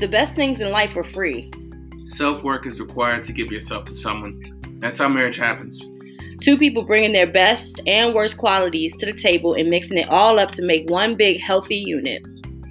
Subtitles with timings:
[0.00, 1.50] The best things in life are free.
[2.04, 4.58] Self work is required to give yourself to someone.
[4.80, 5.86] That's how marriage happens.
[6.40, 10.38] Two people bringing their best and worst qualities to the table and mixing it all
[10.38, 12.22] up to make one big healthy unit.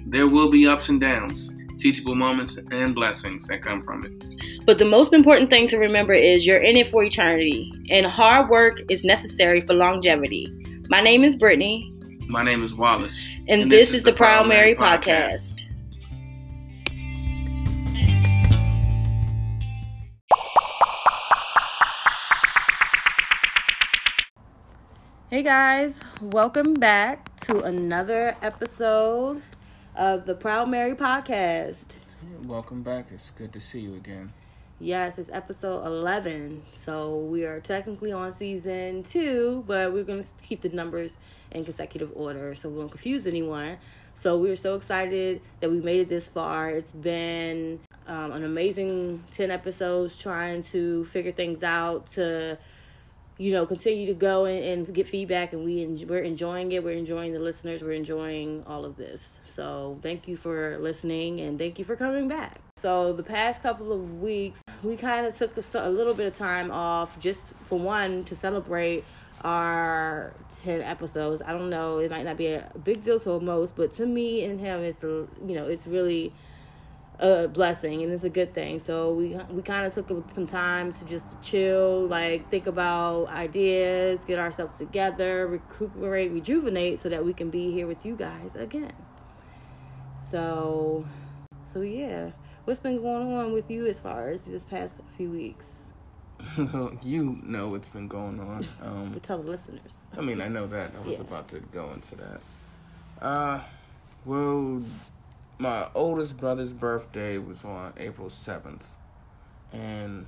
[0.06, 1.48] There will be ups and downs,
[1.78, 4.66] teachable moments, and blessings that come from it.
[4.66, 8.48] But the most important thing to remember is you're in it for eternity, and hard
[8.48, 10.52] work is necessary for longevity.
[10.88, 11.94] My name is Brittany.
[12.26, 13.28] My name is Wallace.
[13.46, 15.59] And, this, is the Proud Merrie Podcast.
[25.40, 29.40] Hey guys, welcome back to another episode
[29.96, 31.96] of the Proud Merrie Podcast.
[32.44, 33.06] Welcome back.
[33.10, 34.34] It's good to see you again.
[34.80, 36.62] Yes, it's episode 11.
[36.72, 41.16] So we are technically on season two, but we're going to keep the numbers
[41.52, 43.78] in consecutive order so we won't confuse anyone.
[44.12, 46.68] So we're so excited that we made it this far.
[46.68, 52.58] It's been um, an amazing 10 episodes trying to figure things out, to
[53.40, 56.84] you know continue to go and, and get feedback and we en- we're enjoying it
[56.84, 59.38] we're enjoying the listeners we're enjoying all of this.
[59.44, 62.60] So thank you for listening and thank you for coming back.
[62.76, 66.34] So the past couple of weeks we kind of took a, a little bit of
[66.34, 69.04] time off just for one to celebrate
[69.42, 71.40] our 10 episodes.
[71.40, 74.44] I don't know it might not be a big deal to most but to me
[74.44, 76.34] and him it's you know it's really
[77.20, 78.78] a blessing and it's a good thing.
[78.78, 84.24] So we we kind of took some time to just chill, like think about ideas,
[84.24, 88.92] get ourselves together, recuperate, rejuvenate, so that we can be here with you guys again.
[90.30, 91.04] So,
[91.74, 92.30] so yeah,
[92.64, 95.66] what's been going on with you as far as this past few weeks?
[97.02, 98.66] you know what's been going on.
[98.82, 99.96] Um, but tell the listeners.
[100.16, 100.92] I mean, I know that.
[100.96, 101.22] I was yeah.
[101.22, 102.40] about to go into that.
[103.20, 103.60] Uh,
[104.24, 104.82] well,
[105.60, 108.82] my oldest brother's birthday was on April 7th.
[109.72, 110.26] And,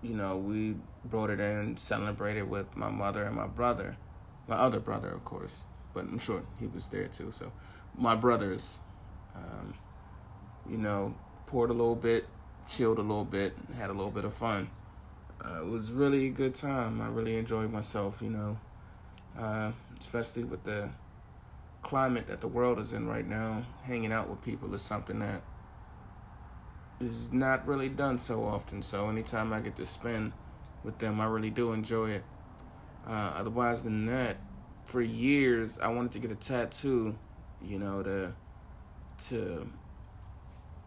[0.00, 3.96] you know, we brought it in, celebrated with my mother and my brother.
[4.46, 7.32] My other brother, of course, but I'm sure he was there too.
[7.32, 7.50] So,
[7.98, 8.78] my brothers,
[9.34, 9.74] um,
[10.70, 11.14] you know,
[11.46, 12.26] poured a little bit,
[12.68, 14.70] chilled a little bit, had a little bit of fun.
[15.44, 17.00] Uh, it was really a good time.
[17.00, 18.58] I really enjoyed myself, you know,
[19.38, 20.90] uh, especially with the
[21.84, 25.42] climate that the world is in right now, hanging out with people is something that
[27.00, 28.82] is not really done so often.
[28.82, 30.32] So anytime I get to spend
[30.82, 32.24] with them, I really do enjoy it.
[33.06, 34.38] Uh, otherwise than that,
[34.86, 37.16] for years I wanted to get a tattoo,
[37.62, 38.32] you know, to
[39.28, 39.68] to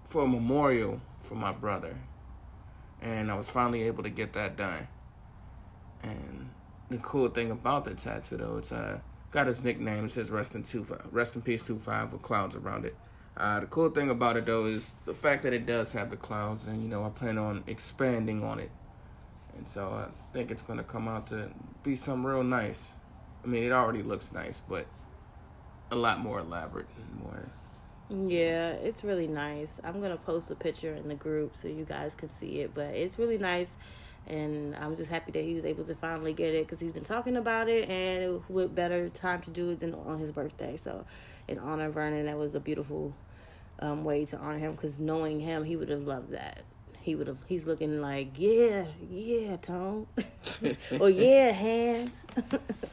[0.03, 1.95] for a memorial for my brother,
[3.01, 4.87] and I was finally able to get that done.
[6.03, 6.49] And
[6.89, 8.99] the cool thing about the tattoo, though, it's uh
[9.37, 10.05] got his nickname.
[10.05, 12.95] It says "Rest in two, Rest in Peace Two Five with clouds around it.
[13.37, 16.17] Uh, the cool thing about it though is the fact that it does have the
[16.17, 18.71] clouds, and you know I plan on expanding on it,
[19.55, 21.51] and so I think it's gonna come out to
[21.83, 22.95] be some real nice.
[23.43, 24.87] I mean, it already looks nice, but
[25.91, 28.27] a lot more elaborate and more.
[28.27, 29.73] Yeah, it's really nice.
[29.83, 32.95] I'm gonna post a picture in the group so you guys can see it, but
[32.95, 33.75] it's really nice
[34.27, 37.03] and I'm just happy that he was able to finally get it because he's been
[37.03, 40.77] talking about it, and what better time to do it than on his birthday.
[40.77, 41.05] So,
[41.47, 43.13] in honor of Vernon, that was a beautiful
[43.79, 46.63] um, way to honor him because knowing him, he would have loved that.
[47.01, 47.37] He would have.
[47.47, 50.07] He's looking like, yeah, yeah, Tone,
[50.99, 52.11] or yeah, Hands.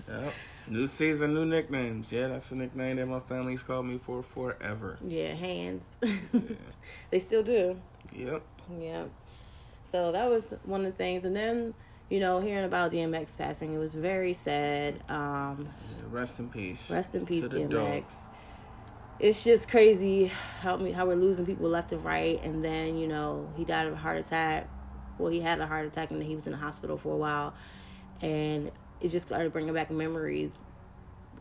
[0.08, 0.34] yep.
[0.66, 2.10] New season, new nicknames.
[2.10, 4.98] Yeah, that's a nickname that my family's called me for forever.
[5.06, 5.82] Yeah, Hands.
[6.02, 6.10] yeah.
[7.10, 7.78] They still do.
[8.12, 8.42] Yep.
[8.78, 9.10] Yep.
[9.94, 11.24] So that was one of the things.
[11.24, 11.72] And then,
[12.10, 15.00] you know, hearing about DMX passing, it was very sad.
[15.08, 15.68] Um,
[16.10, 16.90] rest in peace.
[16.90, 18.02] Rest in peace, DMX.
[19.20, 20.32] It's just crazy
[20.62, 22.42] how me how we're losing people left and right.
[22.42, 24.68] And then, you know, he died of a heart attack.
[25.16, 27.54] Well, he had a heart attack and he was in the hospital for a while.
[28.20, 30.50] And it just started bringing back memories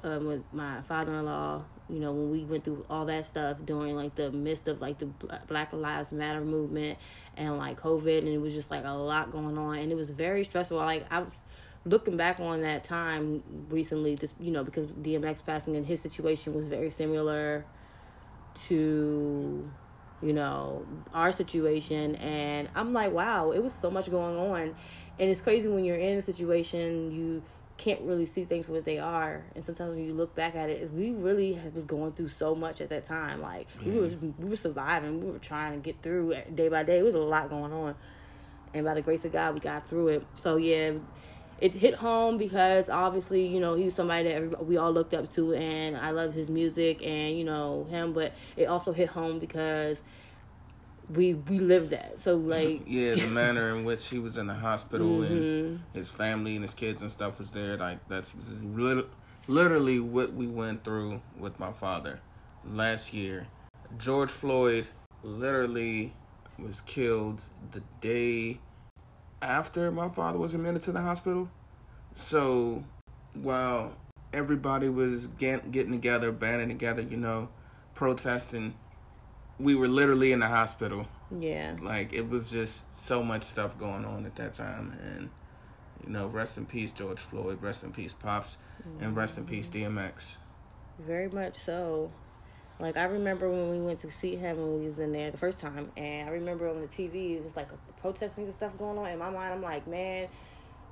[0.03, 3.57] um, with my father in law you know when we went through all that stuff
[3.65, 5.05] during like the midst of like the
[5.47, 6.97] black lives matter movement
[7.37, 10.09] and like covid and it was just like a lot going on and it was
[10.09, 10.77] very stressful.
[10.77, 11.41] Like i was
[11.85, 16.53] looking back on that time recently just you know because dmx passing and his situation
[16.53, 17.65] was very similar
[18.55, 19.69] to
[20.21, 24.73] you know our situation and i'm like wow it was so much going on
[25.19, 27.43] and it's crazy when you're in a situation you
[27.77, 29.43] can't really see things for what they are.
[29.55, 32.81] And sometimes when you look back at it, we really was going through so much
[32.81, 33.41] at that time.
[33.41, 35.23] Like we was we were surviving.
[35.23, 36.99] We were trying to get through day by day.
[36.99, 37.95] It was a lot going on,
[38.73, 40.25] and by the grace of God, we got through it.
[40.37, 40.93] So yeah.
[41.61, 45.53] It hit home because obviously, you know, he's somebody that we all looked up to,
[45.53, 48.11] and I loved his music and you know him.
[48.11, 50.03] But it also hit home because
[51.09, 52.19] we we lived that.
[52.19, 55.33] So like yeah, the manner in which he was in the hospital mm-hmm.
[55.33, 57.77] and his family and his kids and stuff was there.
[57.77, 58.35] Like that's
[59.47, 62.19] literally what we went through with my father
[62.65, 63.47] last year.
[63.97, 64.87] George Floyd
[65.21, 66.13] literally
[66.57, 68.59] was killed the day
[69.41, 71.49] after my father was admitted to the hospital.
[72.15, 72.83] So
[73.33, 73.95] while
[74.33, 77.49] everybody was getting together, banding together, you know,
[77.93, 78.73] protesting,
[79.63, 81.07] we were literally in the hospital.
[81.39, 81.75] Yeah.
[81.81, 85.29] Like it was just so much stuff going on at that time and
[86.05, 89.03] you know, rest in peace George Floyd, rest in peace Pops, mm-hmm.
[89.03, 90.37] and rest in peace DMX.
[90.99, 92.11] Very much so.
[92.79, 95.37] Like I remember when we went to see him when we was in there the
[95.37, 98.77] first time, and I remember on the TV it was like a, protesting and stuff
[98.77, 99.07] going on.
[99.07, 100.27] In my mind, I'm like, man,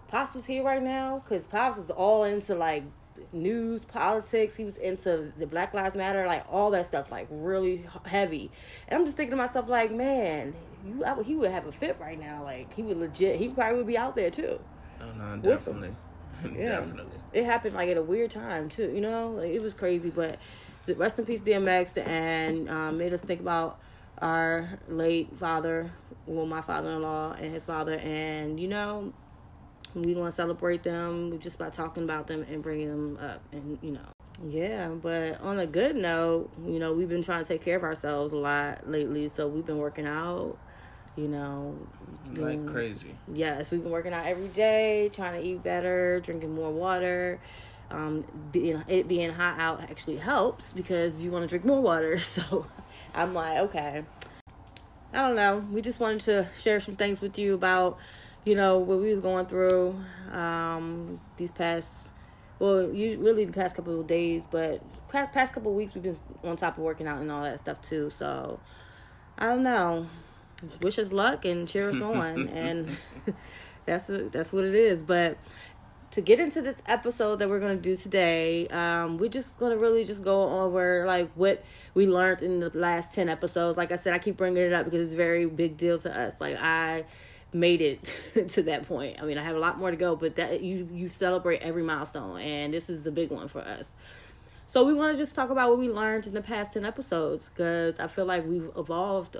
[0.07, 2.83] Pops was here right now because Pops was all into like
[3.31, 4.55] news, politics.
[4.55, 8.51] He was into the Black Lives Matter, like all that stuff, like really heavy.
[8.87, 10.53] And I'm just thinking to myself, like, man,
[10.85, 12.43] you, I, he would have a fit right now.
[12.43, 13.37] Like he would legit.
[13.37, 14.59] He probably would be out there too.
[15.01, 15.95] Oh no, definitely,
[16.55, 16.79] yeah.
[16.79, 17.17] definitely.
[17.33, 18.91] It happened like at a weird time too.
[18.93, 20.09] You know, like, it was crazy.
[20.09, 20.39] But
[20.85, 23.79] The rest in peace, DMX, and um, made us think about
[24.19, 25.91] our late father,
[26.27, 29.13] well, my father-in-law and his father, and you know,
[29.95, 31.39] we want to celebrate them.
[31.39, 34.01] Just by talking about them and bringing them up and you know.
[34.47, 37.83] Yeah but on a good note you know we've been trying to take care of
[37.83, 40.57] ourselves a lot lately so we've been working out
[41.15, 41.77] you know
[42.33, 43.15] doing, like crazy.
[43.31, 47.39] Yes we've been working out every day trying to eat better drinking more water.
[47.91, 48.23] Um,
[48.53, 52.65] being it being hot out actually helps because you want to drink more water so
[53.13, 54.05] i'm like okay.
[55.13, 55.57] I don't know.
[55.69, 57.97] We just wanted to share some things with you about
[58.43, 59.95] you know what we was going through
[60.31, 61.93] um, these past
[62.59, 66.17] well you really the past couple of days but past couple of weeks we've been
[66.43, 68.59] on top of working out and all that stuff too so
[69.37, 70.07] i don't know.
[70.83, 72.87] Wish us luck and cheer us on and
[73.85, 75.37] that's a, that's what it is but
[76.11, 79.71] to get into this episode that we're going to do today um, we're just going
[79.71, 81.63] to really just go over like what
[81.95, 83.77] we learned in the last 10 episodes.
[83.77, 86.19] Like i said i keep bringing it up because it's a very big deal to
[86.19, 86.39] us.
[86.39, 87.05] Like i
[87.53, 88.03] made it
[88.49, 89.21] to that point.
[89.21, 91.83] I mean, I have a lot more to go, but that you you celebrate every
[91.83, 93.89] milestone, and this is a big one for us.
[94.67, 97.49] So we want to just talk about what we learned in the past ten episodes
[97.49, 99.35] because I feel like we've evolved,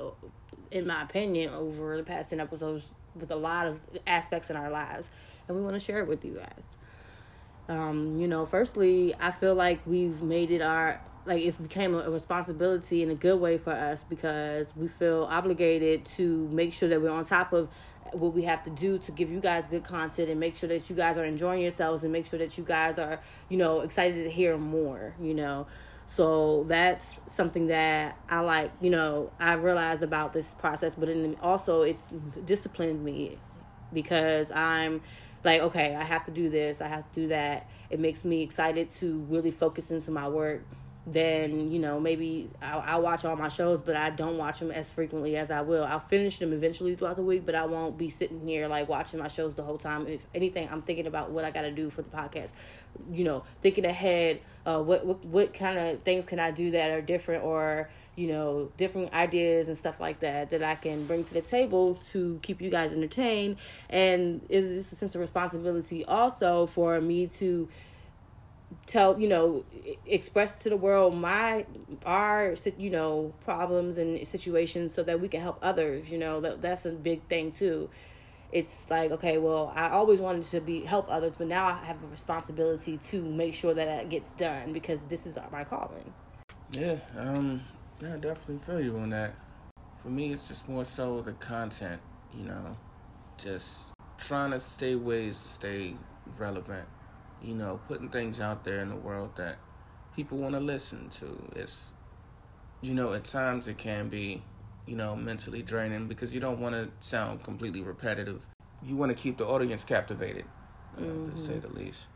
[0.72, 4.70] in my opinion, over the past ten episodes with a lot of aspects in our
[4.70, 5.10] lives,
[5.48, 6.66] and we want to share it with you guys.
[7.70, 12.10] Um, you know, firstly, I feel like we've made it our like it's became a
[12.10, 17.02] responsibility in a good way for us because we feel obligated to make sure that
[17.02, 17.70] we're on top of
[18.14, 20.90] what we have to do to give you guys good content and make sure that
[20.90, 23.20] you guys are enjoying yourselves and make sure that you guys are,
[23.50, 25.68] you know, excited to hear more, you know.
[26.06, 31.38] So that's something that I like, you know, I realized about this process, but then
[31.42, 32.12] also it's
[32.46, 33.38] disciplined me
[33.94, 35.02] because I'm
[35.44, 37.70] like, okay, I have to do this, I have to do that.
[37.90, 40.64] It makes me excited to really focus into my work
[41.08, 44.70] then you know maybe I'll, I'll, watch all my shows but i don't watch them
[44.70, 45.84] as frequently as i will.
[45.84, 49.20] I'll finish them eventually throughout the week but i won't be sitting here like watching
[49.20, 50.08] my shows the whole time.
[50.08, 52.52] If anything i'm thinking about what i got to do for the podcast.
[53.12, 56.92] You know thinking ahead uh, what, what what kind of things can i do that
[56.92, 61.24] are different or you know different ideas and stuff like that that i can bring
[61.24, 63.58] to the table to keep you guys entertained.
[63.90, 67.68] And is just a sense of responsibility also for me to
[68.86, 69.64] tell you know
[70.06, 71.66] express to the world my
[72.06, 76.62] our you know problems and situations so that we can help others you know that
[76.62, 77.90] that's a big thing too.
[78.52, 82.04] It's like okay well i always wanted to be help others but now i have
[82.04, 86.14] a responsibility to make sure that that gets done because this is my calling.
[86.72, 87.62] Yeah um
[88.02, 89.36] yeah i definitely feel you on that.
[90.04, 92.02] For me it's just more so the content
[92.38, 92.76] you know
[93.38, 95.94] just trying to stay ways to stay
[96.38, 96.88] relevant
[97.44, 99.58] you know, putting things out there in the world that
[100.16, 101.38] people want to listen to.
[101.56, 101.94] It's,
[102.82, 104.44] you know, at times it can be,
[104.86, 108.46] you know, mentally draining because you don't want to sound completely repetitive.
[108.84, 110.46] You want to keep the audience captivated,
[110.98, 111.32] uh, mm-hmm.
[111.32, 112.08] to say the least.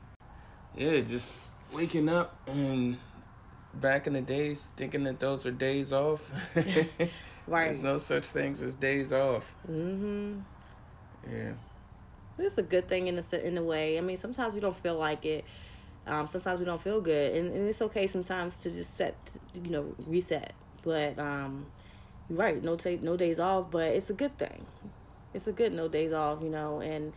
[0.76, 2.98] Yeah, just waking up and
[3.74, 6.32] back in the days thinking that those are days off.
[7.48, 7.66] right.
[7.66, 9.54] There's no such things as days off.
[9.70, 10.40] Mm-hmm.
[11.30, 11.52] Yeah.
[12.38, 13.98] It's a good thing in a in a way.
[13.98, 15.46] I mean, sometimes we don't feel like it.
[16.08, 19.16] Um, sometimes we don't feel good, and, and it's okay sometimes to just set,
[19.56, 20.54] you know, reset.
[20.84, 21.66] But um,
[22.30, 24.66] you're right, no take no days off, but it's a good thing.
[25.34, 27.14] It's a good no days off, you know, and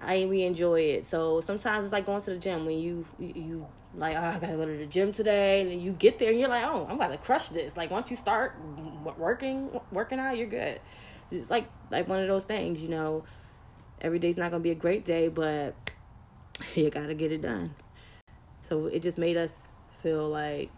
[0.00, 1.06] I we enjoy it.
[1.06, 4.56] So sometimes it's like going to the gym when you you Like, oh, I gotta
[4.56, 7.16] go to the gym today, and you get there and you're like, oh, I'm to
[7.16, 7.76] crush this.
[7.76, 8.54] Like, once you start
[9.16, 10.80] working, working out, you're good.
[11.30, 13.24] It's like like one of those things, you know.
[14.00, 15.74] Every day's not gonna be a great day, but
[16.74, 17.74] you gotta get it done.
[18.68, 19.68] So it just made us
[20.02, 20.70] feel like,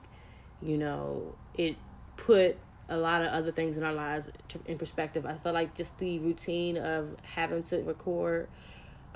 [0.63, 1.77] you know, it
[2.17, 2.57] put
[2.89, 4.31] a lot of other things in our lives
[4.67, 5.25] in perspective.
[5.25, 8.49] I felt like just the routine of having to record,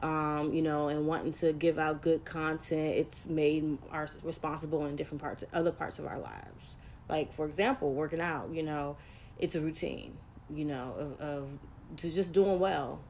[0.00, 4.96] um, you know, and wanting to give out good content, it's made us responsible in
[4.96, 6.74] different parts, other parts of our lives.
[7.08, 8.96] Like for example, working out, you know,
[9.38, 10.16] it's a routine,
[10.48, 11.48] you know, of, of
[11.96, 13.00] just doing well.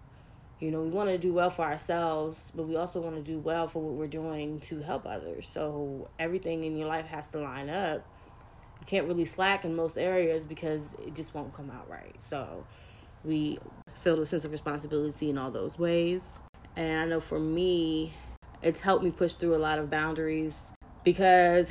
[0.65, 3.39] You know, we want to do well for ourselves, but we also want to do
[3.39, 5.47] well for what we're doing to help others.
[5.47, 8.07] So everything in your life has to line up
[8.85, 12.15] you can't really slack in most areas because it just won't come out right.
[12.19, 12.67] So
[13.25, 13.59] we
[14.01, 16.27] feel a sense of responsibility in all those ways.
[16.77, 18.13] And I know for me,
[18.61, 20.71] it's helped me push through a lot of boundaries
[21.03, 21.71] because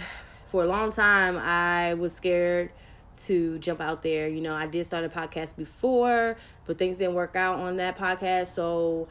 [0.50, 2.72] for a long time I was scared
[3.22, 4.28] to jump out there.
[4.28, 7.98] You know, I did start a podcast before, but things didn't work out on that
[7.98, 8.48] podcast.
[8.48, 9.08] So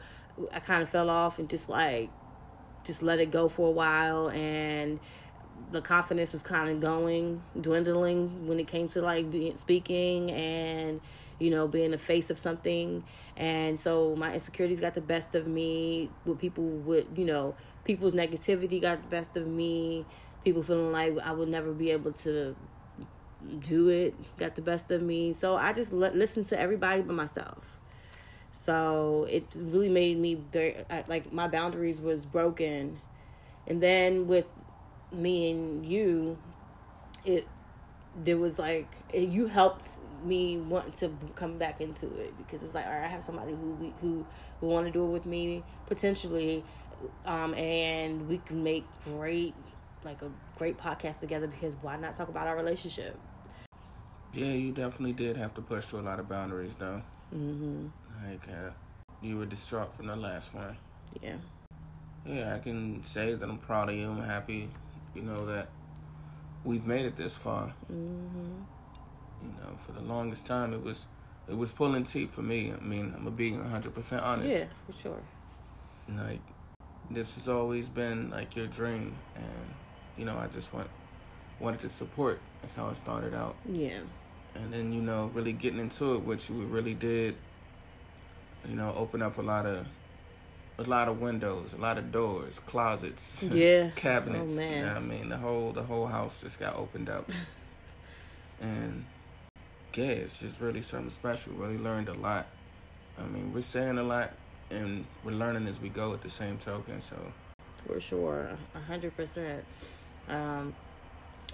[0.51, 2.09] I kind of fell off and just like,
[2.83, 4.29] just let it go for a while.
[4.29, 4.99] And
[5.71, 11.01] the confidence was kind of going, dwindling when it came to like being, speaking and
[11.39, 13.03] you know being the face of something.
[13.35, 16.09] And so my insecurities got the best of me.
[16.25, 20.05] With people with you know people's negativity got the best of me.
[20.43, 22.55] People feeling like I would never be able to
[23.59, 25.33] do it got the best of me.
[25.33, 27.63] So I just let, listen to everybody but myself.
[28.51, 33.01] So it really made me very like my boundaries was broken.
[33.67, 34.45] And then with
[35.11, 36.37] me and you,
[37.25, 37.47] it
[38.23, 39.89] there was like it, you helped
[40.23, 43.23] me want to come back into it because it was like all right, I have
[43.23, 44.25] somebody who we, who
[44.59, 46.63] who want to do it with me potentially,
[47.25, 49.53] um, and we can make great
[50.05, 53.17] like a great podcast together because why not talk about our relationship?
[54.33, 57.01] Yeah, you definitely did have to push through a lot of boundaries though.
[57.35, 57.87] Mm-hmm.
[58.25, 58.71] Like uh,
[59.21, 60.75] you were distraught from the last one.
[61.21, 61.35] Yeah.
[62.25, 64.09] Yeah, I can say that I'm proud of you.
[64.09, 64.69] I'm happy
[65.15, 65.69] you know that
[66.63, 67.73] we've made it this far.
[67.91, 68.61] Mm-hmm.
[69.41, 71.07] You know, for the longest time, it was
[71.47, 72.71] it was pulling teeth for me.
[72.71, 74.49] I mean, I'm gonna be 100 percent honest.
[74.49, 75.21] Yeah, for sure.
[76.09, 76.41] Like,
[77.09, 79.73] this has always been like your dream, and
[80.17, 80.89] you know, I just want
[81.59, 82.39] wanted to support.
[82.61, 83.55] That's how it started out.
[83.69, 83.99] Yeah.
[84.55, 87.35] And then you know, really getting into it, which we really did.
[88.67, 89.85] You know, open up a lot of
[90.77, 94.59] a lot of windows, a lot of doors, closets, yeah, cabinets.
[94.59, 94.63] Oh.
[94.63, 97.29] You know I mean, the whole the whole house just got opened up,
[98.61, 99.05] and
[99.93, 101.53] yeah, it's just really something special.
[101.53, 102.47] Really learned a lot.
[103.19, 104.31] I mean, we're saying a lot,
[104.71, 106.13] and we're learning as we go.
[106.13, 107.17] At the same token, so
[107.85, 109.63] for sure, a hundred percent.
[110.27, 110.73] Um,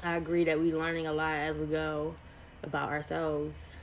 [0.04, 2.16] I agree that we're learning a lot as we go
[2.64, 3.78] about ourselves,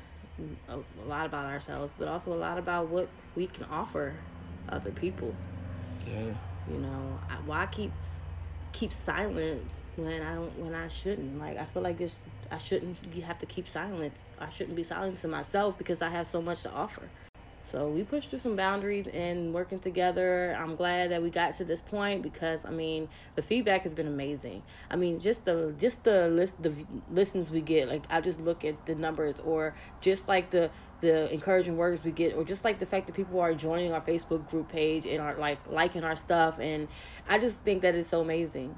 [0.68, 4.14] a, lot about ourselves, but also a lot about what we can offer
[4.68, 5.34] other people.
[6.06, 6.34] Yeah.
[6.70, 7.92] You know, I, why keep
[8.72, 9.62] keep silent
[9.96, 11.38] when I don't when I shouldn't?
[11.38, 12.18] Like I feel like this
[12.50, 14.18] I shouldn't have to keep silence.
[14.38, 17.08] I shouldn't be silent to myself because I have so much to offer.
[17.76, 20.56] So we pushed through some boundaries and working together.
[20.58, 24.06] I'm glad that we got to this point because I mean the feedback has been
[24.06, 24.62] amazing.
[24.90, 26.72] I mean just the just the list the
[27.10, 27.90] listens we get.
[27.90, 30.70] Like I just look at the numbers or just like the
[31.02, 34.00] the encouraging words we get or just like the fact that people are joining our
[34.00, 36.88] Facebook group page and are like liking our stuff and
[37.28, 38.74] I just think that it's so amazing.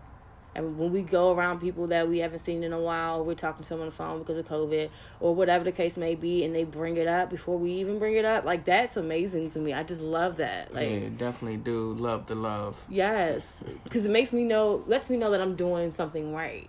[0.58, 3.62] And when we go around people that we haven't seen in a while, we're talking
[3.62, 6.52] to them on the phone because of COVID or whatever the case may be, and
[6.52, 8.44] they bring it up before we even bring it up.
[8.44, 9.72] Like that's amazing to me.
[9.72, 10.74] I just love that.
[10.74, 12.84] Like, yeah, definitely do love the love.
[12.88, 16.68] Yes, because it makes me know, lets me know that I'm doing something right.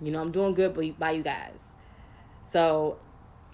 [0.00, 1.58] You know, I'm doing good by, by you guys.
[2.44, 2.98] So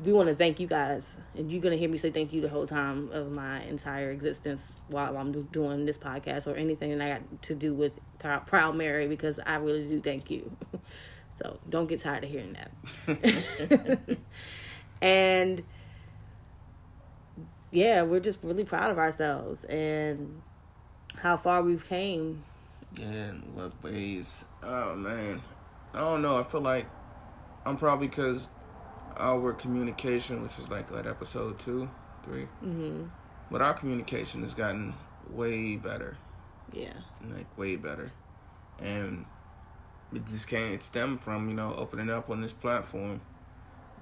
[0.04, 1.02] we want to thank you guys,
[1.36, 4.72] and you're gonna hear me say thank you the whole time of my entire existence
[4.88, 8.74] while I'm doing this podcast or anything that I got to do with Proud, Proud
[8.74, 10.56] Merrie because I really do thank you.
[11.36, 12.56] so don't get tired of hearing
[13.06, 13.98] that.
[15.02, 15.62] and
[17.70, 20.42] yeah, we're just really proud of ourselves and
[21.18, 22.44] how far we've came.
[23.00, 24.44] And what ways?
[24.62, 25.42] Oh man,
[25.94, 26.36] I don't know.
[26.36, 26.86] I feel like
[27.64, 28.48] I'm probably because
[29.16, 31.88] our communication, which is like at episode two,
[32.24, 33.04] 3 mm-hmm.
[33.50, 34.94] but our communication has gotten
[35.30, 36.16] way better.
[36.72, 36.94] Yeah,
[37.30, 38.12] like way better,
[38.78, 39.26] and
[40.14, 40.72] it just can't.
[40.72, 43.20] It stemmed from you know opening up on this platform.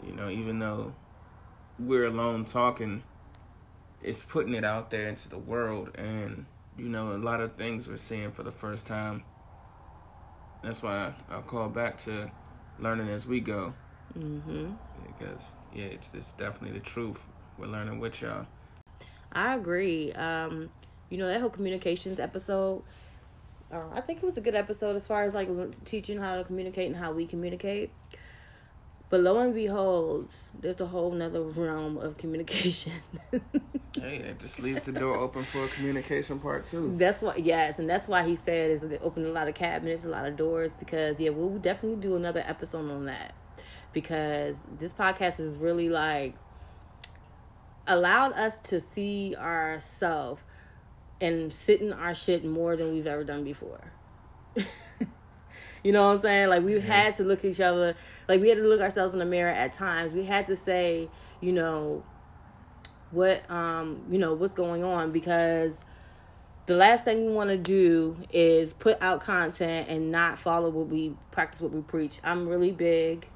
[0.07, 0.95] You know, even though
[1.79, 3.03] we're alone talking,
[4.03, 6.47] it's putting it out there into the world, and
[6.79, 9.25] you know a lot of things we're seeing for the first time.
[10.63, 12.31] that's why I, I call back to
[12.79, 13.75] learning as we go.
[14.19, 14.73] Mm-hmm.
[15.21, 17.27] Because yeah, it's it's definitely the truth.
[17.59, 18.47] We're learning with y'all.
[19.33, 20.13] I agree.
[20.13, 20.71] Um,
[21.11, 22.83] you know that whole communications episode.
[23.71, 25.49] Uh, I think it was a good episode as far as like
[25.85, 27.93] teaching how to communicate and how we communicate.
[29.11, 32.93] But lo and behold, there's a whole nother realm of communication.
[34.01, 36.95] hey, that just leaves the door open for a communication part too.
[36.97, 40.05] That's why, yes, and that's why he said is it opened a lot of cabinets,
[40.05, 40.75] a lot of doors.
[40.75, 43.35] Because yeah, we'll definitely do another episode on that.
[43.93, 46.35] Because this podcast is really like
[47.87, 50.43] allowed us to see ourselves
[51.21, 53.93] and sit in our shit more than we've ever done before.
[55.83, 56.49] You know what I'm saying?
[56.51, 56.87] Like we mm-hmm.
[56.87, 57.95] had to look at each other,
[58.29, 60.13] like we had to look ourselves in the mirror at times.
[60.13, 61.09] We had to say,
[61.41, 62.05] you know,
[63.11, 65.73] what um, you know, what's going on because
[66.67, 70.89] the last thing we want to do is put out content and not follow what
[70.89, 72.21] we practice what we preach.
[72.23, 73.29] I'm really big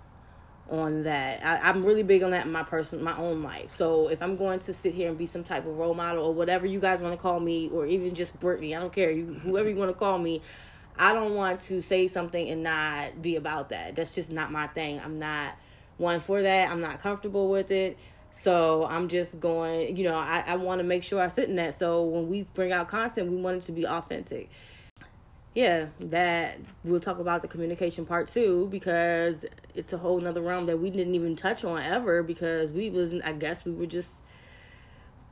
[0.70, 1.44] on that.
[1.44, 3.70] I, am really big on that in my person, my own life.
[3.76, 6.32] So if I'm going to sit here and be some type of role model or
[6.32, 9.34] whatever you guys want to call me, or even just Brittany, I don't care, you
[9.42, 10.40] whoever you want to call me,
[10.98, 13.96] I don't want to say something and not be about that.
[13.96, 15.00] That's just not my thing.
[15.00, 15.56] I'm not
[15.96, 16.70] one for that.
[16.70, 17.98] I'm not comfortable with it.
[18.30, 21.56] So I'm just going, you know, I, I want to make sure I sit in
[21.56, 21.78] that.
[21.78, 24.50] So when we bring out content, we want it to be authentic.
[25.54, 29.46] Yeah, that we'll talk about the communication part too because
[29.76, 33.24] it's a whole nother realm that we didn't even touch on ever because we wasn't
[33.24, 34.10] I guess we were just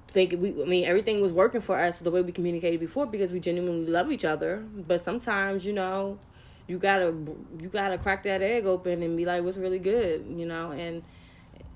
[0.07, 3.33] think we I mean everything was working for us the way we communicated before because
[3.33, 4.65] we genuinely love each other.
[4.87, 6.19] But sometimes, you know,
[6.69, 7.13] you gotta
[7.59, 11.03] you gotta crack that egg open and be like, what's really good, you know, and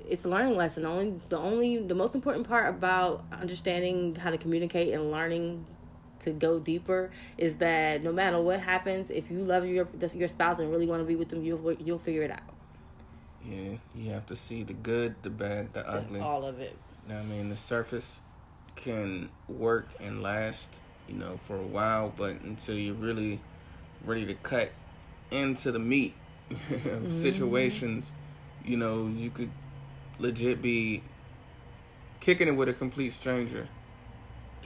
[0.09, 0.85] it's a learning lesson.
[0.85, 5.67] The only the only the most important part about understanding how to communicate and learning
[6.21, 10.59] to go deeper is that no matter what happens, if you love your your spouse
[10.59, 12.41] and really want to be with them, you'll you'll figure it out.
[13.45, 16.77] Yeah, you have to see the good, the bad, the ugly, all of it.
[17.09, 18.23] I mean, the surface
[18.75, 23.41] can work and last, you know, for a while, but until you're really
[24.05, 24.71] ready to cut
[25.31, 26.15] into the meat
[26.51, 27.11] of mm-hmm.
[27.11, 28.15] situations,
[28.65, 29.51] you know, you could
[30.19, 31.03] legit be
[32.21, 33.69] kicking it with a complete stranger.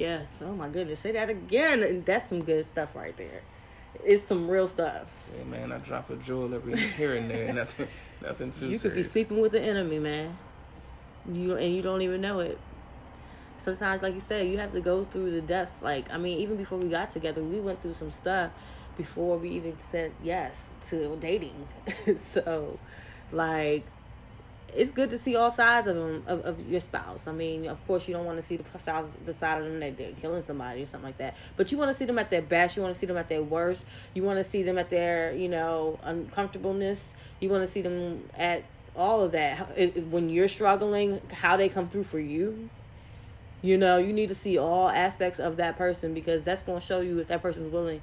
[0.00, 0.40] Yes.
[0.42, 0.98] Oh my goodness.
[1.00, 2.02] Say that again.
[2.06, 3.42] That's some good stuff right there.
[4.02, 5.06] It's some real stuff.
[5.36, 5.72] Yeah, man.
[5.72, 7.52] I drop a jewel every here and there.
[7.52, 7.88] nothing,
[8.22, 8.58] nothing too.
[8.58, 8.72] Serious.
[8.72, 8.82] You serious.
[8.82, 10.38] could be sleeping with the enemy, man.
[11.30, 12.58] You and you don't even know it
[13.58, 16.56] sometimes like you said you have to go through the depths like i mean even
[16.56, 18.50] before we got together we went through some stuff
[18.96, 21.68] before we even said yes to dating
[22.32, 22.78] so
[23.32, 23.84] like
[24.74, 27.84] it's good to see all sides of them of, of your spouse i mean of
[27.86, 30.42] course you don't want to see the side, the side of them that they're killing
[30.42, 32.82] somebody or something like that but you want to see them at their best you
[32.82, 35.48] want to see them at their worst you want to see them at their you
[35.48, 38.64] know uncomfortableness you want to see them at
[38.96, 39.76] all of that
[40.10, 42.68] when you're struggling how they come through for you
[43.62, 46.86] you know, you need to see all aspects of that person because that's going to
[46.86, 48.00] show you if that person's willing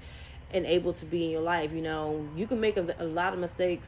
[0.54, 1.72] and able to be in your life.
[1.74, 3.88] You know, you can make a, a lot of mistakes,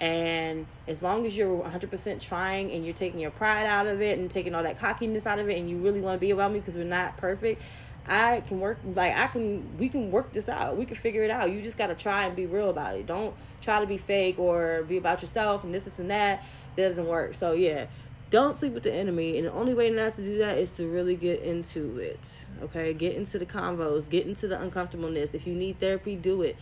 [0.00, 4.18] and as long as you're 100% trying and you're taking your pride out of it
[4.18, 6.52] and taking all that cockiness out of it, and you really want to be about
[6.52, 7.62] me because we're not perfect.
[8.06, 10.76] I can work like I can we can work this out.
[10.76, 11.52] We can figure it out.
[11.52, 13.06] You just gotta try and be real about it.
[13.06, 16.44] Don't try to be fake or be about yourself and this, this and that.
[16.74, 17.34] That doesn't work.
[17.34, 17.86] So yeah,
[18.32, 20.88] don't sleep with the enemy and the only way not to do that is to
[20.88, 22.18] really get into it
[22.62, 26.56] okay get into the convos get into the uncomfortableness if you need therapy do it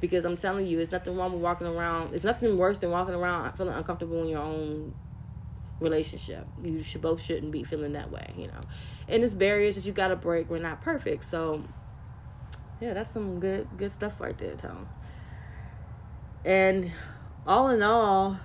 [0.00, 3.14] because i'm telling you it's nothing wrong with walking around it's nothing worse than walking
[3.14, 4.94] around feeling uncomfortable in your own
[5.80, 8.60] relationship you should both shouldn't be feeling that way you know
[9.08, 11.62] and it's barriers that you gotta break we're not perfect so
[12.80, 14.88] yeah that's some good good stuff right there tom
[16.44, 16.92] and
[17.46, 18.38] all in all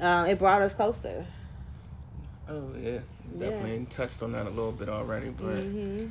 [0.00, 1.26] um, it brought us closer.
[2.48, 3.00] Oh yeah,
[3.38, 3.84] definitely yeah.
[3.90, 6.06] touched on that a little bit already, but mm-hmm.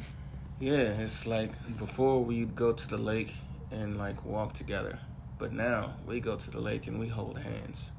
[0.59, 3.33] yeah, it's like before we'd go to the lake
[3.71, 4.99] and like walk together,
[5.37, 7.91] but now we go to the lake and we hold hands.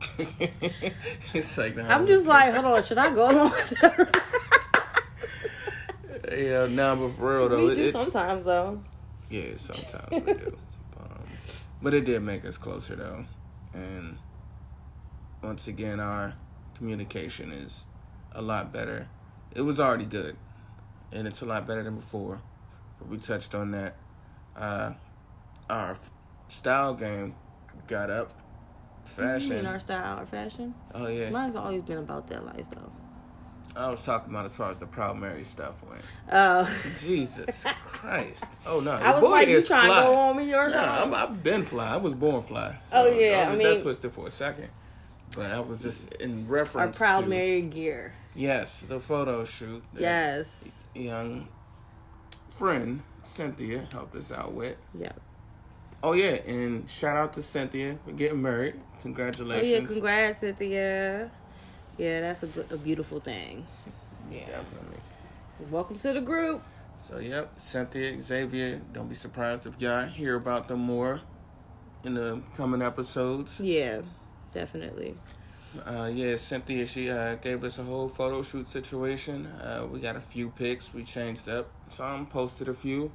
[1.34, 4.22] it's like I'm just like, hold on, should I go along with that?
[6.38, 8.82] yeah, now but for real though, we do it, sometimes though.
[9.28, 10.56] Yeah, sometimes we do,
[11.00, 11.22] um,
[11.82, 13.24] but it did make us closer though,
[13.74, 14.16] and
[15.42, 16.34] once again, our
[16.76, 17.86] communication is
[18.32, 19.08] a lot better.
[19.54, 20.36] It was already good,
[21.12, 22.40] and it's a lot better than before.
[22.98, 23.96] But we touched on that.
[24.60, 24.92] Uh,
[25.68, 25.96] our
[26.48, 27.34] style game
[27.86, 28.32] got up.
[29.04, 29.48] Fashion.
[29.48, 30.74] You mean our style, our fashion?
[30.94, 31.30] Oh yeah.
[31.30, 32.92] Mine's always been about that life though.
[33.76, 36.02] I was talking about as far as the Proud Merrie stuff went.
[36.32, 38.52] Oh, Jesus Christ!
[38.66, 40.78] Oh no, I was boy like, you trying to go on me something?
[40.80, 41.94] I'm, I've been fly.
[41.94, 42.78] I was born fly.
[42.92, 44.68] Oh, yeah, don't I get that twisted for a second.
[45.36, 48.12] But I was just in reference Our proud to Mary gear.
[48.34, 49.84] yes, the photo shoot.
[49.96, 50.82] Yes.
[50.94, 51.46] young
[52.50, 54.76] friend Cynthia helped us out with.
[54.94, 55.12] Yeah.
[56.02, 58.74] Oh yeah, and shout out to Cynthia for getting married.
[59.02, 59.68] Congratulations.
[59.68, 61.30] Oh yeah, congrats, Cynthia.
[61.98, 63.66] Yeah, that's a, a beautiful thing.
[64.30, 64.46] Yeah.
[64.46, 64.98] Definitely.
[65.58, 66.62] So welcome to the group.
[67.02, 68.80] So yep, Cynthia, Xavier.
[68.92, 71.20] Don't be surprised if y'all hear about them more
[72.04, 73.60] in the coming episodes.
[73.60, 74.02] Yeah,
[74.52, 75.16] definitely.
[75.86, 79.46] Uh, yeah, Cynthia, she uh, gave us a whole photo shoot situation.
[79.46, 81.70] Uh, we got a few pics we changed up.
[81.88, 83.12] Some posted a few.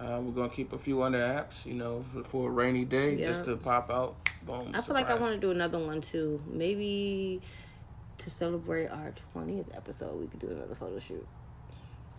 [0.00, 3.16] Uh, we're gonna keep a few under apps, you know, for, for a rainy day,
[3.16, 4.16] just to pop out.
[4.42, 4.70] Boom.
[4.72, 6.40] I feel like I want to do another one too.
[6.46, 7.42] Maybe
[8.18, 11.26] to celebrate our twentieth episode, we could do another photo shoot.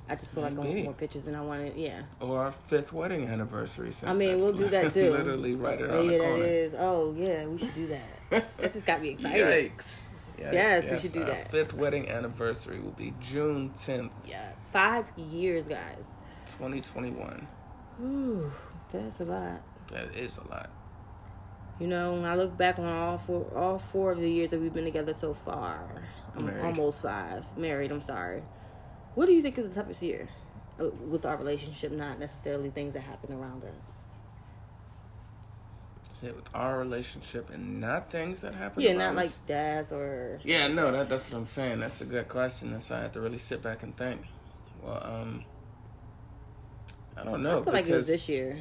[0.10, 2.02] I just feel like I want more pictures, and I want to, yeah.
[2.20, 3.92] Or our fifth wedding anniversary.
[3.92, 5.12] Since I mean, we'll do that too.
[5.12, 6.44] Literally right around yeah, the that corner.
[6.46, 6.74] is.
[6.78, 8.10] Oh, yeah, we should do that.
[8.58, 9.46] that just got me excited.
[9.72, 10.08] Yikes.
[10.40, 10.54] Yikes.
[10.54, 11.52] Yes, we should do our that.
[11.52, 16.04] Fifth wedding anniversary will be June tenth, Yeah, five years, guys.
[16.48, 17.48] twenty twenty one.
[18.02, 18.52] Ooh,
[18.92, 19.62] that's a lot.
[19.92, 20.70] That is a lot.
[21.80, 24.60] You know, when I look back on all four, all four of the years that
[24.60, 25.80] we've been together so far,
[26.36, 26.64] I'm Married.
[26.66, 27.46] almost five.
[27.58, 28.42] Married, I'm sorry.
[29.16, 30.28] What do you think is the toughest year
[30.80, 31.92] uh, with our relationship?
[31.92, 33.94] Not necessarily things that happen around us.
[36.10, 38.84] Say with our relationship and not things that happen.
[38.84, 39.16] Yeah, not us.
[39.16, 40.40] like death or.
[40.44, 41.80] Yeah, no, that that's what I'm saying.
[41.80, 42.72] That's a good question.
[42.72, 44.22] That's why I have to really sit back and think.
[44.84, 45.46] Well, um,
[47.18, 48.58] I don't know I feel like it was this year.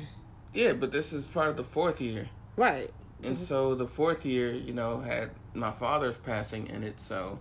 [0.53, 2.91] Yeah, but this is part of the fourth year, Right.
[3.23, 6.99] and so the fourth year, you know, had my father's passing in it.
[6.99, 7.39] So,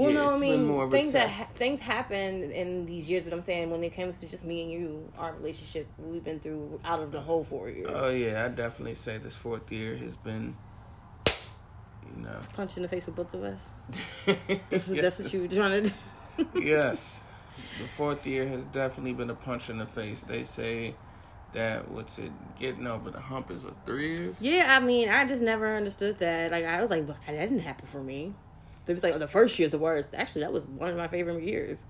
[0.00, 3.34] Well, yeah, no, I mean more things that ha- things happen in these years, but
[3.34, 6.80] I'm saying when it comes to just me and you, our relationship, we've been through
[6.84, 7.90] out of the whole four years.
[7.92, 10.56] Oh yeah, I definitely say this fourth year has been,
[11.26, 13.72] you know, Punch in the face with both of us.
[14.70, 16.48] That's what, that's what you were trying to do.
[16.62, 17.22] yes,
[17.78, 20.22] the fourth year has definitely been a punch in the face.
[20.22, 20.94] They say
[21.52, 24.40] that what's it getting over the hump is a three years.
[24.40, 26.52] Yeah, I mean, I just never understood that.
[26.52, 28.34] Like, I was like, but that didn't happen for me.
[28.90, 30.10] It was like, oh, the first year's the worst.
[30.14, 31.84] Actually, that was one of my favorite years.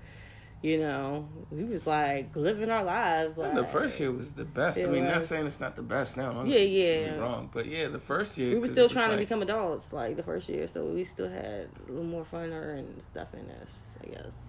[0.63, 3.39] You know, we was like living our lives.
[3.39, 4.79] Like the first year was the best.
[4.79, 6.35] I mean, not saying it's not the best now.
[6.35, 7.15] don't Yeah, yeah.
[7.15, 9.91] wrong, but yeah, the first year we were still was trying to like, become adults,
[9.95, 10.69] like the first year.
[10.69, 14.49] So we still had a little more funner and stuff in us, I guess.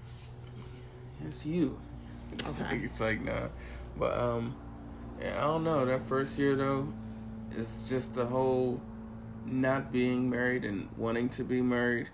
[1.26, 1.80] It's you.
[2.34, 2.72] It's, Okay.
[2.72, 3.48] like, it's like nah,
[3.98, 4.56] but um,
[5.22, 5.86] yeah, I don't know.
[5.86, 6.92] That first year though,
[7.52, 8.82] it's just the whole
[9.46, 12.10] not being married and wanting to be married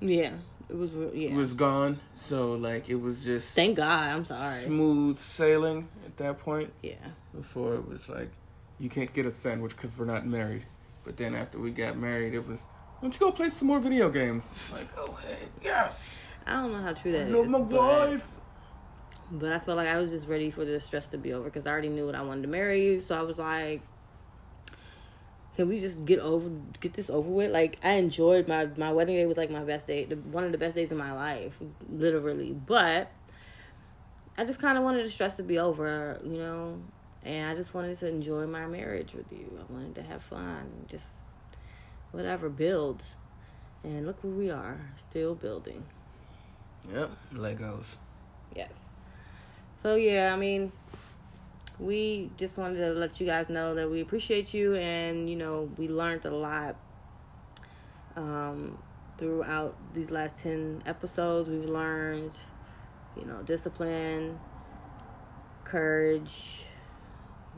[0.00, 0.32] Yeah,
[0.68, 0.92] it was.
[1.14, 1.34] Yeah.
[1.34, 2.00] was gone.
[2.14, 4.02] So like it was just Thank God.
[4.14, 4.40] I'm sorry.
[4.58, 6.72] smooth sailing at that point.
[6.82, 6.94] Yeah.
[7.34, 8.30] Before it was like,
[8.78, 10.64] you can't get a sandwich because we're not married.
[11.04, 13.80] But then after we got married, it was, why don't you go play some more
[13.80, 14.46] video games?
[14.52, 17.48] It's like, oh hey, yes, I don't know how true that I is.
[17.48, 18.30] my but- life.
[19.32, 21.66] But I feel like I was just ready for the stress to be over because
[21.66, 23.00] I already knew what I wanted to marry you.
[23.00, 23.80] So I was like,
[25.56, 27.52] can we just get over, get this over with?
[27.52, 30.52] Like I enjoyed my my wedding day was like my best day, the, one of
[30.52, 31.56] the best days of my life,
[31.88, 32.52] literally.
[32.52, 33.10] But
[34.36, 36.82] I just kind of wanted the stress to be over, you know,
[37.22, 39.58] and I just wanted to enjoy my marriage with you.
[39.58, 41.08] I wanted to have fun, just
[42.10, 43.02] whatever, build.
[43.84, 45.84] And look where we are, still building.
[46.92, 47.98] Yep, Legos.
[48.56, 48.72] Yes.
[49.82, 50.72] So yeah, I mean,
[51.78, 55.70] we just wanted to let you guys know that we appreciate you, and you know,
[55.76, 56.76] we learned a lot
[58.16, 58.78] um,
[59.18, 61.48] throughout these last ten episodes.
[61.48, 62.32] We've learned,
[63.16, 64.38] you know, discipline,
[65.64, 66.64] courage,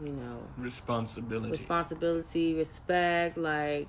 [0.03, 1.51] you know, Responsibility.
[1.51, 3.89] responsibility, respect, like,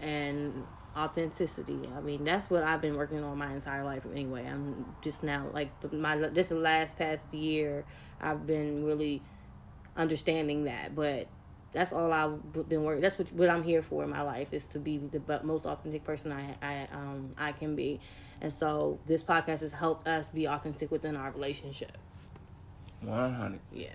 [0.00, 0.64] and
[1.00, 1.80] authenticity.
[1.96, 4.46] I mean, that's what I've been working on my entire life anyway.
[4.46, 7.84] I'm just now like my this the last past year
[8.20, 9.22] I've been really
[9.96, 11.28] understanding that, but
[11.72, 13.00] that's all I've been working.
[13.00, 16.04] That's what what I'm here for in my life is to be the most authentic
[16.04, 18.00] person I I um I can be,
[18.40, 21.96] and so this podcast has helped us be authentic within our relationship.
[23.02, 23.60] 100.
[23.72, 23.88] Yeah.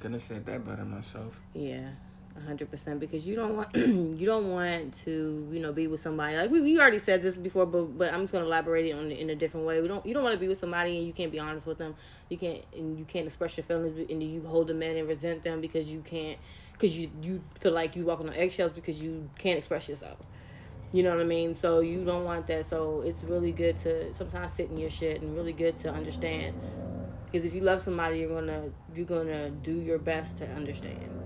[0.00, 1.38] Couldn't say that better myself.
[1.54, 1.90] Yeah,
[2.36, 3.00] a hundred percent.
[3.00, 6.60] Because you don't want you don't want to you know be with somebody like we,
[6.60, 9.34] we already said this before, but but I'm just gonna elaborate it on in a
[9.34, 9.80] different way.
[9.80, 11.78] We don't you don't want to be with somebody and you can't be honest with
[11.78, 11.94] them.
[12.28, 15.42] You can't and you can't express your feelings and you hold them in and resent
[15.42, 16.38] them because you can't
[16.72, 20.18] because you you feel like you walking on eggshells because you can't express yourself.
[20.92, 21.54] You know what I mean?
[21.54, 22.66] So you don't want that.
[22.66, 26.54] So it's really good to sometimes sit in your shit and really good to understand.
[27.24, 28.64] Because if you love somebody, you're gonna
[28.94, 31.21] you're gonna do your best to understand.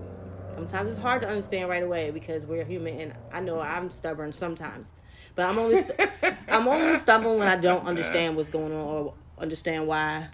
[0.57, 4.33] Sometimes it's hard to understand right away because we're human, and I know I'm stubborn
[4.33, 4.91] sometimes.
[5.35, 6.09] But I'm only st-
[6.49, 10.29] I'm only stubborn when I don't understand what's going on or understand why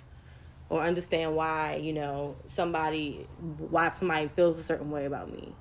[0.69, 5.53] or understand why you know somebody why somebody feels a certain way about me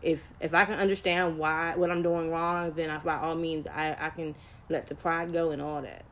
[0.00, 3.66] if if i can understand why what i'm doing wrong then I, by all means
[3.66, 4.34] i i can
[4.70, 6.05] let the pride go and all that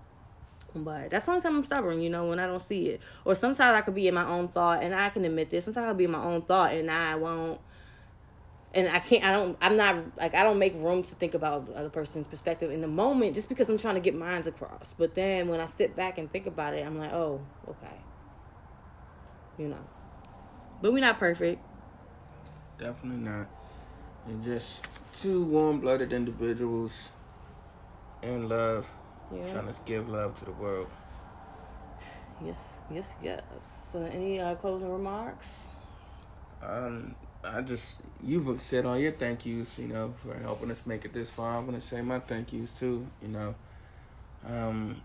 [0.75, 3.35] but that's the only time i'm stubborn you know when i don't see it or
[3.35, 5.95] sometimes i could be in my own thought and i can admit this sometimes i'll
[5.95, 7.61] be in my own thought and i won't
[8.75, 11.67] and I can't I don't I'm not like I don't make room to think about
[11.67, 14.95] the other person's perspective in the moment just because I'm trying to get minds across.
[14.99, 17.97] But then when I sit back and think about it, I'm like, oh, okay.
[19.59, 19.87] You know.
[20.83, 21.63] But we're not perfect.
[22.79, 23.47] Definitely not.
[24.27, 27.13] And just two warm blooded individuals
[28.23, 28.93] in love.
[29.35, 29.53] Yeah.
[29.53, 30.89] Trying to give love to the world.
[32.45, 33.43] Yes, yes, yes.
[33.93, 35.69] So any uh, closing remarks?
[36.63, 41.05] Um, I just you've said all your thank yous, you know, for helping us make
[41.05, 41.59] it this far.
[41.59, 43.55] I'm gonna say my thank yous too, you know.
[44.47, 45.01] Um,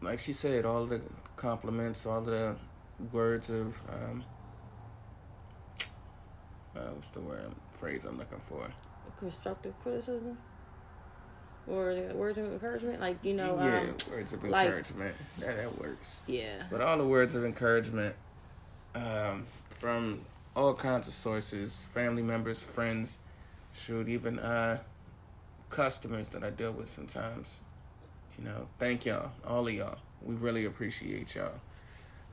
[0.00, 1.00] like she said, all the
[1.36, 2.56] compliments, all the
[3.12, 4.24] words of um,
[6.76, 8.68] uh, what's the word phrase I'm looking for?
[9.18, 10.38] Constructive criticism.
[11.70, 15.14] Or words of encouragement, like you know, yeah, um, words of encouragement.
[15.38, 16.22] Like, that that works.
[16.26, 16.62] Yeah.
[16.70, 18.14] But all the words of encouragement,
[18.94, 20.20] um, from
[20.56, 23.18] all kinds of sources family members, friends,
[23.74, 24.78] shoot, even uh,
[25.70, 27.60] customers that I deal with sometimes.
[28.38, 29.98] You know, thank y'all, all of y'all.
[30.22, 31.60] We really appreciate y'all.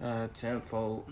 [0.02, 1.12] Uh, tenfold.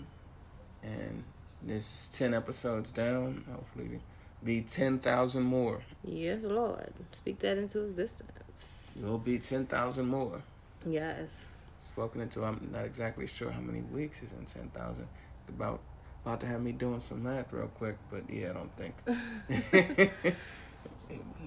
[0.82, 1.24] And
[1.62, 3.44] this is 10 episodes down.
[3.50, 4.00] Hopefully,
[4.44, 5.82] be 10,000 more.
[6.04, 6.92] Yes, Lord.
[7.12, 8.98] Speak that into existence.
[9.00, 10.42] You'll be 10,000 more.
[10.86, 11.50] Yes.
[11.78, 15.06] Spoken into, I'm not exactly sure how many weeks is in 10,000.
[15.48, 15.80] About
[16.24, 18.94] about to have me doing some math real quick, but yeah, I don't think.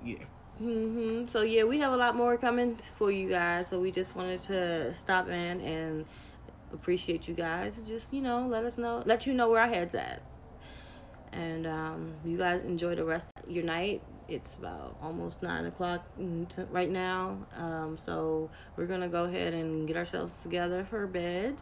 [0.06, 0.18] yeah.
[0.62, 1.28] Mm-hmm.
[1.28, 3.68] So yeah, we have a lot more coming for you guys.
[3.70, 6.06] So we just wanted to stop in and
[6.74, 7.78] appreciate you guys.
[7.88, 10.22] Just you know, let us know, let you know where our heads at,
[11.32, 14.02] and um, you guys enjoy the rest of your night.
[14.28, 16.06] It's about almost nine o'clock
[16.70, 21.56] right now, um, so we're gonna go ahead and get ourselves together for bed.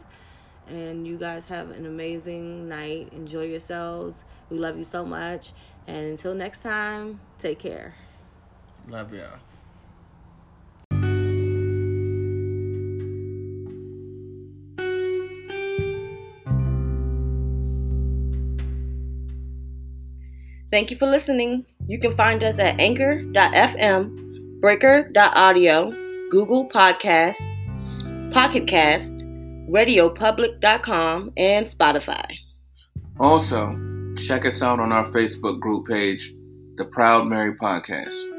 [0.68, 3.12] And you guys have an amazing night.
[3.12, 4.24] Enjoy yourselves.
[4.50, 5.52] We love you so much.
[5.86, 7.94] And until next time, take care.
[8.88, 9.38] Love y'all.
[20.70, 21.64] Thank you for listening.
[21.86, 25.90] You can find us at anchor.fm, breaker.audio,
[26.30, 29.18] Google Podcasts, Pocket Cast,
[29.70, 32.26] radiopublic.com, and Spotify.
[33.18, 33.78] Also,
[34.16, 36.34] check us out on our Facebook group page,
[36.76, 38.35] The Proud Merrie Podcast.